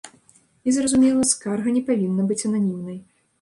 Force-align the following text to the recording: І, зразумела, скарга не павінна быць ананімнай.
І, 0.67 0.71
зразумела, 0.77 1.25
скарга 1.33 1.75
не 1.77 1.83
павінна 1.91 2.27
быць 2.33 2.41
ананімнай. 2.51 2.99